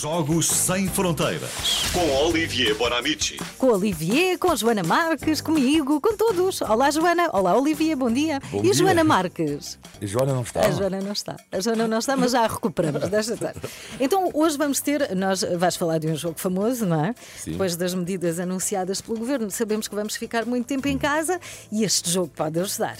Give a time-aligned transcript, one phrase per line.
[0.00, 1.90] Jogos Sem Fronteiras.
[1.92, 3.36] Com Olivier Bonamici.
[3.58, 6.62] Com Olivier, com Joana Marques, comigo, com todos.
[6.62, 7.28] Olá, Joana.
[7.34, 8.40] Olá, Olivier, bom dia.
[8.50, 8.72] Bom e dia.
[8.72, 9.78] Joana Marques?
[10.00, 10.60] A Joana não está.
[10.66, 11.36] A Joana não está.
[11.52, 13.06] A Joana não está, mas já a recuperamos.
[13.10, 13.54] Deixa estar.
[14.00, 15.14] Então, hoje vamos ter.
[15.14, 17.14] Nós vais falar de um jogo famoso, não é?
[17.36, 17.52] Sim.
[17.52, 21.38] Depois das medidas anunciadas pelo governo, sabemos que vamos ficar muito tempo em casa
[21.70, 22.96] e este jogo pode ajudar.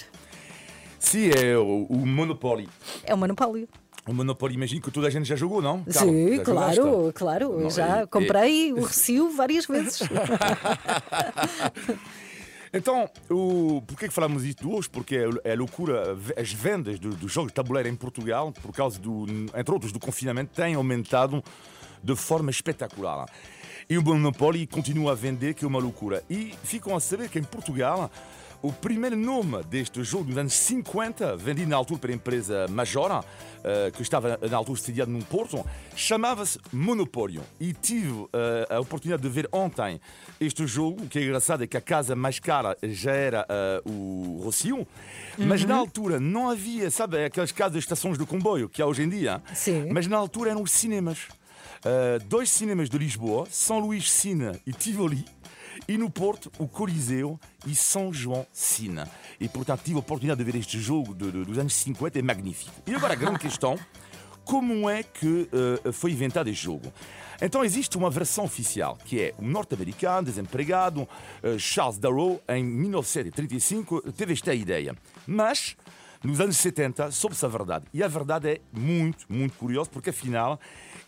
[0.99, 2.69] Sim, é o, o Monopoly.
[3.03, 3.67] É o monopólio.
[4.07, 5.83] O Monopoly, imagino que toda a gente já jogou, não?
[5.83, 7.13] Carla, Sim, claro, jogaste?
[7.13, 7.59] claro.
[7.59, 9.99] Não, já é- comprei o recio várias vezes.
[12.73, 13.81] Então, o...
[13.85, 14.89] por que é que falamos isto hoje?
[14.89, 18.97] Porque é é loucura, as vendas do- dos jogos de tabuleiro em Portugal, por causa
[18.97, 21.43] do, entre outros, do confinamento, têm aumentado
[22.01, 23.27] de forma espetacular.
[23.89, 26.23] E o Monopoly continua a vender, que é uma loucura.
[26.29, 28.09] E ficam a saber que em Portugal,
[28.61, 33.23] o primeiro nome deste jogo dos anos 50, vendido na altura pela empresa Majora,
[33.63, 35.65] eh, que estava na altura sediado num porto,
[35.95, 37.41] chamava-se Monopólio.
[37.59, 39.99] E tive eh, a oportunidade de ver ontem
[40.39, 41.03] este jogo.
[41.03, 44.87] O que é engraçado é que a casa mais cara já era eh, o Rocio,
[45.37, 49.01] mas na altura não havia, sabe, aquelas casas de estações de comboio que há hoje
[49.03, 49.41] em dia.
[49.53, 49.89] Sim.
[49.91, 51.27] Mas na altura eram os cinemas.
[51.83, 55.25] Uh, dois cinemas de Lisboa, São Luís Cine e Tivoli,
[55.87, 59.03] e no Porto, o Coliseu e São João Cine.
[59.39, 62.21] E portanto tive a oportunidade de ver este jogo de- de- dos anos 50, é
[62.21, 62.71] magnífico.
[62.87, 63.77] E agora a grande questão,
[64.43, 65.47] como é que
[65.85, 66.91] uh, foi inventado este jogo?
[67.41, 74.11] Então existe uma versão oficial, que é um norte-americano, desempregado, uh, Charles Darrow, em 1935,
[74.13, 74.95] teve esta ideia.
[75.25, 75.75] Mas
[76.23, 77.85] nos anos 70 soube-se a verdade.
[77.93, 80.59] E a verdade é muito, muito curiosa, porque afinal,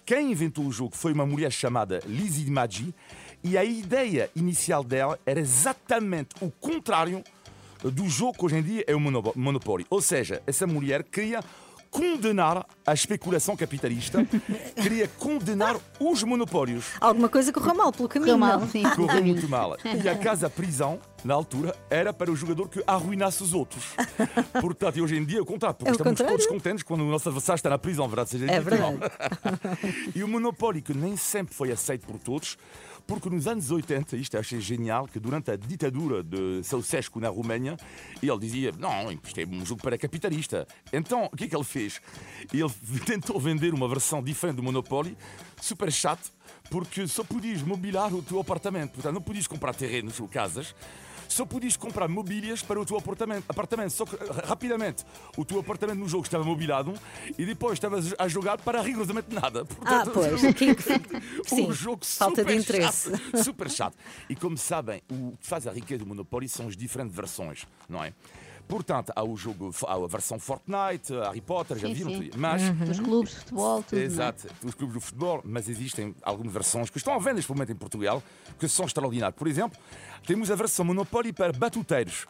[0.06, 2.94] quem inventou o jogo foi uma mulher chamada Lizzie Maggi,
[3.44, 7.24] e a ideia inicial dela era exatamente o contrário
[7.84, 9.00] do jogo que hoje em dia é o
[9.36, 9.86] Monopoly.
[9.90, 11.44] Ou seja, essa mulher queria
[11.92, 14.26] condenar a especulação capitalista,
[14.82, 16.86] queria condenar os monopólios.
[17.00, 18.34] Alguma coisa correu mal pelo caminho.
[18.34, 18.82] Correu mal, sim.
[18.96, 19.78] Correu muito mal.
[20.04, 23.84] E a casa prisão, na altura, era para o jogador que arruinasse os outros.
[24.60, 26.34] Portanto, e hoje em dia é o contrário, porque É o estamos contrário.
[26.40, 28.64] todos contentes quando o nosso adversário está na prisão, verdade seja É não?
[28.64, 28.98] verdade.
[30.16, 32.58] E o Monopoly, que nem sempre foi aceito por todos,
[33.06, 37.30] porque nos anos 80, isto eu achei genial, que durante a ditadura de Ceausescu na
[37.30, 37.78] Roménia,
[38.22, 40.68] ele dizia: Não, isto é um jogo para capitalista.
[40.92, 42.02] Então, o que é que ele fez?
[42.54, 42.70] Ele
[43.06, 45.18] tentou vender uma versão diferente do Monopoly,
[45.62, 46.32] super chato,
[46.70, 48.94] porque só podias mobilar o teu apartamento.
[48.94, 50.74] Portanto, não podias comprar terrenos ou casas.
[51.28, 53.46] Só podias comprar mobílias para o teu apartamento.
[53.48, 53.92] apartamento.
[53.92, 55.04] Só que, rapidamente,
[55.38, 56.94] o teu apartamento no jogo estava mobilado
[57.38, 59.62] e depois estavas a jogar para rigorosamente nada.
[59.82, 60.42] Ah, Portanto, pois.
[60.56, 60.74] Que-
[61.48, 63.10] Sim, um jogo falta super de interesse.
[63.12, 63.96] chato, super chato.
[64.30, 68.04] E como sabem, o que faz a riqueza do Monopoly são as diferentes versões, não
[68.04, 68.14] é?
[68.68, 72.12] Portanto, há o jogo, há a versão Fortnite, Harry Potter, já Sim, viram?
[72.12, 72.24] sim.
[72.30, 72.40] tudo.
[72.40, 73.96] Mas Dos clubes de futebol, tudo.
[73.96, 74.06] não é?
[74.06, 77.72] Exato, os clubes de futebol, mas existem algumas versões que estão à venda neste momento
[77.72, 78.24] em Portugal
[78.58, 79.36] que são extraordinárias.
[79.38, 79.78] Por exemplo,
[80.26, 82.26] temos a versão Monopoly para batuteiros.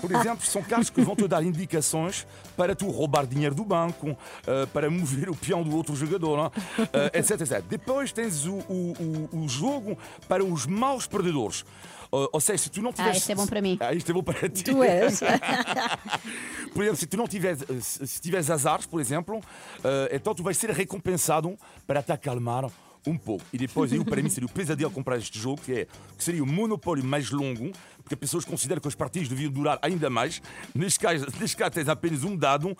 [0.00, 2.26] Por exemplo, são carros que vão te dar indicações
[2.56, 6.52] para tu roubar dinheiro do banco, eh, para mover o peão do outro jogador, não?
[6.92, 7.62] Eh, etc, etc.
[7.68, 9.98] Depois tens o, o, o, jogo
[10.28, 11.64] para os maus perdedores.
[12.10, 13.16] Ou- ou seja, se tu não tiveres.
[13.16, 13.76] este é bom para mim.
[13.80, 14.62] Ah, isto é bom para ti.
[14.62, 15.20] Tu és.
[16.72, 19.40] Por exemplo, se tu não tiveres, se se tiveres azares, por exemplo,
[19.84, 22.68] eh, então tu vais ser recompensado para te acalmar
[23.06, 23.44] um pouco.
[23.52, 26.42] E depois, eu, para mim, seria o pesadelo comprar este jogo, que, é, que seria
[26.42, 27.70] o monopólio mais longo,
[28.02, 30.40] porque as pessoas consideram que os partidos deviam durar ainda mais.
[30.74, 32.76] Neste caso, neste caso tens apenas um dado,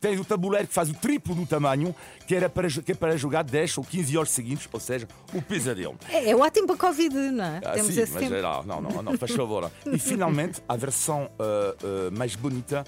[0.00, 1.94] tens o tabuleiro que faz o triplo do tamanho,
[2.26, 5.40] que, era para, que é para jogar 10 ou 15 horas seguintes, ou seja, o
[5.40, 5.96] pesadelo.
[6.08, 7.60] É, é ótimo para a Covid, não é?
[7.64, 8.34] Ah, Temos sim, esse mas tempo.
[8.34, 9.70] é lá, não, não, não, faz favor.
[9.86, 12.84] E finalmente, a versão ah, ah, mais bonita,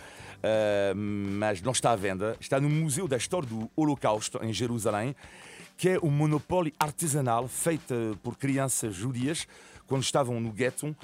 [0.95, 5.15] mas não está à venda, está no Museu da História do Holocausto, em Jerusalém,
[5.77, 9.47] que é o monopólio artesanal feito por crianças judias
[9.87, 10.95] quando estavam no gueto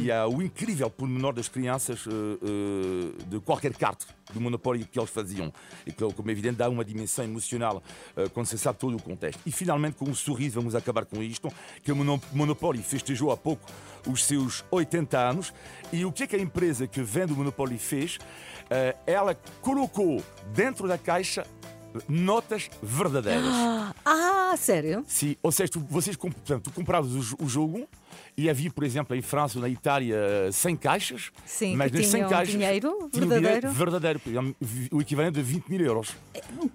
[0.00, 4.98] e há o incrível pormenor das crianças ah, ah, de qualquer carta do monopólio que
[4.98, 5.52] eles faziam
[5.86, 7.82] e que, como é evidente, dá uma dimensão emocional
[8.16, 9.40] ah, quando se sabe todo o contexto.
[9.46, 11.48] E finalmente, com um sorriso, vamos acabar com isto,
[11.82, 13.64] que o Mono- Monopoly festejou há pouco
[14.08, 15.52] os seus 80 anos
[15.92, 18.18] e o que é que a empresa que vende o Monopoly fez?
[18.70, 20.22] Ah, ela colocou
[20.54, 21.46] dentro da caixa
[22.08, 23.44] notas verdadeiras.
[24.04, 25.02] Ah, sério?
[25.06, 27.88] Sim, ou seja, tu, vocês portanto, tu compravas o, o jogo
[28.36, 30.16] E havia, por exemplo, em França ou na Itália,
[30.50, 31.30] 100 caixas.
[31.44, 32.48] Sim, mas nas 100 tinham caixas.
[32.54, 33.70] dinheiro verdadeiro.
[33.70, 34.20] verdadeiro.
[34.90, 36.10] O equivalente de 20 mil euros.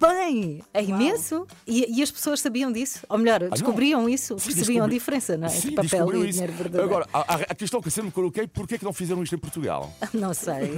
[0.00, 1.46] Bem, é imenso.
[1.66, 3.04] E, e as pessoas sabiam disso?
[3.08, 4.38] Ou melhor, descobriam isso?
[4.38, 5.50] Sim, Percebiam a descobri- diferença, não é?
[5.50, 6.32] Sim, Entre papel e isso.
[6.32, 6.86] dinheiro verdadeiro.
[6.86, 9.22] Agora, a, a- a questão que eu sempre me coloquei, porquê é que não fizeram
[9.22, 9.92] isto em Portugal?
[10.14, 10.70] Não sei.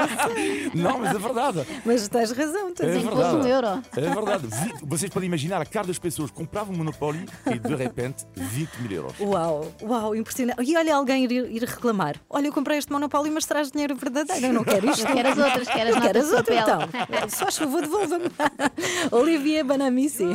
[0.74, 1.66] não, mas é verdade.
[1.84, 3.36] Mas tens razão, tens É verdade.
[3.36, 3.82] um euro.
[3.96, 4.48] É verdade.
[4.82, 8.90] Vocês podem imaginar, a cara das pessoas compravam um Monopoly e de repente 20 mil
[8.92, 9.14] euros.
[9.20, 10.62] Uau, uau, impressionante.
[10.62, 12.16] E olha alguém ir, ir reclamar.
[12.28, 14.46] Olha, eu comprei este Monopólio, mas traz dinheiro verdadeiro.
[14.46, 15.06] Eu não quero isto.
[15.06, 16.80] Quer as outras, quer as Eu quero as outras, então.
[17.28, 18.30] Só favor, devolva-me.
[19.12, 20.26] Olivier Banamici.